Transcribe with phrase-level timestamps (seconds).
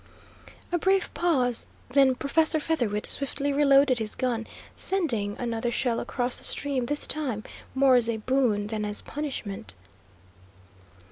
[0.71, 6.43] A brief pause, then Professor Featherwit swiftly reloaded his gun, sending another shell across the
[6.43, 7.43] stream, this time
[7.75, 9.75] more as a boon than as punishment.